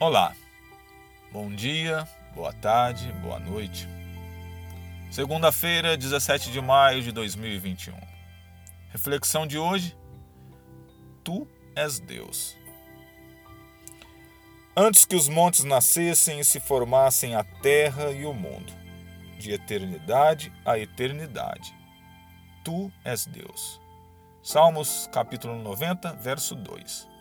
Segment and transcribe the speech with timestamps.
[0.00, 0.32] Olá,
[1.32, 3.88] bom dia, boa tarde, boa noite.
[5.10, 7.98] Segunda-feira, 17 de maio de 2021.
[8.90, 9.96] Reflexão de hoje:
[11.24, 11.44] Tu
[11.74, 12.56] és Deus.
[14.76, 18.72] Antes que os montes nascessem e se formassem a terra e o mundo,
[19.36, 21.74] de eternidade a eternidade,
[22.62, 23.80] Tu és Deus.
[24.44, 27.17] Salmos capítulo 90, verso 2.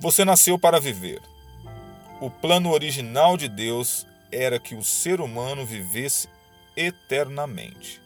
[0.00, 1.20] Você nasceu para viver.
[2.22, 6.26] O plano original de Deus era que o ser humano vivesse
[6.74, 8.00] eternamente.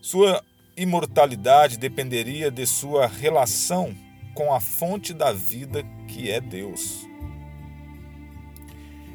[0.00, 0.42] Sua
[0.74, 3.94] imortalidade dependeria de sua relação
[4.34, 7.06] com a fonte da vida que é Deus.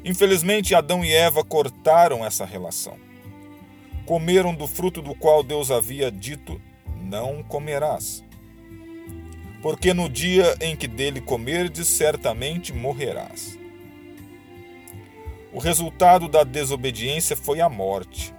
[0.04, 2.96] Infelizmente, Adão e Eva cortaram essa relação.
[4.04, 6.60] Comeram do fruto do qual Deus havia dito:
[7.02, 8.24] Não comerás
[9.62, 13.58] porque no dia em que dele comerdes, certamente morrerás.
[15.52, 18.34] O resultado da desobediência foi a morte,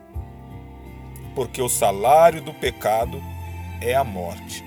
[1.34, 3.22] porque o salário do pecado
[3.82, 4.64] é a morte,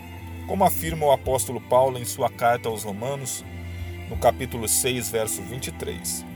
[0.49, 3.45] como afirma o apóstolo Paulo em sua carta aos Romanos,
[4.09, 6.27] no capítulo 6, verso 23.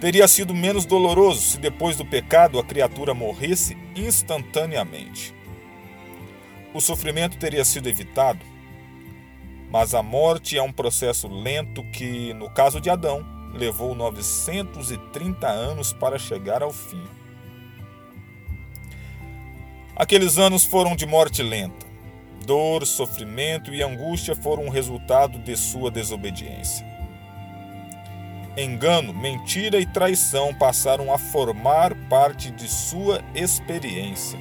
[0.00, 5.34] Teria sido menos doloroso se depois do pecado a criatura morresse instantaneamente
[6.76, 8.44] o sofrimento teria sido evitado.
[9.70, 13.24] Mas a morte é um processo lento que, no caso de Adão,
[13.54, 17.02] levou 930 anos para chegar ao fim.
[19.96, 21.86] Aqueles anos foram de morte lenta.
[22.44, 26.86] Dor, sofrimento e angústia foram o resultado de sua desobediência.
[28.56, 34.38] Engano, mentira e traição passaram a formar parte de sua experiência.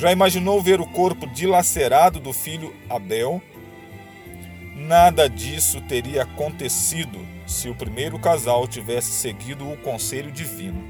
[0.00, 3.42] Já imaginou ver o corpo dilacerado do filho Abel?
[4.74, 10.82] Nada disso teria acontecido se o primeiro casal tivesse seguido o conselho divino.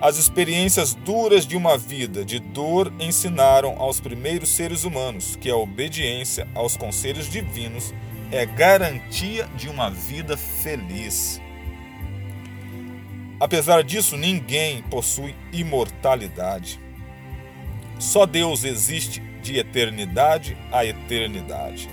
[0.00, 5.56] As experiências duras de uma vida de dor ensinaram aos primeiros seres humanos que a
[5.56, 7.92] obediência aos conselhos divinos
[8.30, 11.40] é garantia de uma vida feliz.
[13.40, 16.78] Apesar disso, ninguém possui imortalidade.
[18.02, 21.88] Só Deus existe de eternidade a eternidade.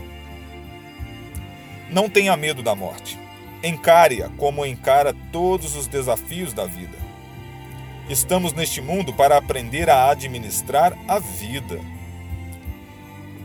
[1.87, 3.15] Não tenha medo da morte.
[3.63, 6.97] Encare-a como encara todos os desafios da vida.
[8.09, 11.79] Estamos neste mundo para aprender a administrar a vida.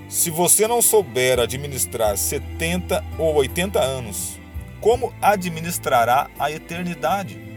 [0.09, 4.41] Se você não souber administrar 70 ou 80 anos,
[4.81, 7.54] como administrará a eternidade?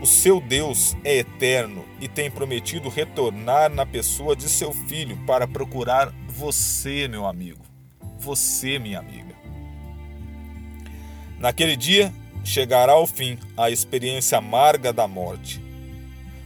[0.00, 5.46] O seu Deus é eterno e tem prometido retornar na pessoa de seu filho para
[5.46, 7.60] procurar você, meu amigo.
[8.18, 9.34] Você, minha amiga.
[11.38, 12.12] Naquele dia
[12.44, 15.60] chegará ao fim a experiência amarga da morte.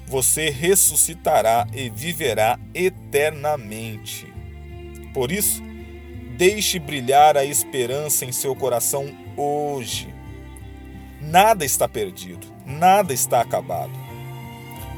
[0.06, 4.26] Você ressuscitará e viverá eternamente.
[5.12, 5.62] Por isso,
[6.36, 10.13] deixe brilhar a esperança em seu coração hoje.
[11.30, 13.92] Nada está perdido nada está acabado.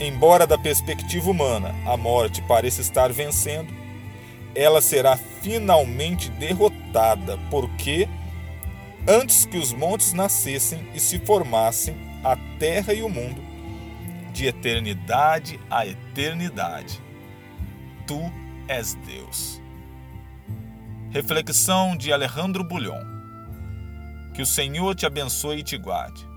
[0.01, 3.75] Embora da perspectiva humana a morte pareça estar vencendo,
[4.55, 8.09] ela será finalmente derrotada, porque
[9.07, 13.41] antes que os montes nascessem e se formassem, a terra e o mundo,
[14.33, 17.01] de eternidade a eternidade,
[18.07, 18.21] tu
[18.69, 19.61] és Deus.
[21.11, 23.16] Reflexão de Alejandro Bulhon.
[24.37, 26.29] Que o Senhor te abençoe e te guarde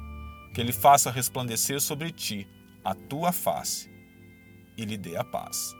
[0.54, 2.48] que ele faça resplandecer sobre ti
[2.82, 3.92] a tua face
[4.78, 5.76] e lhe dê a paz.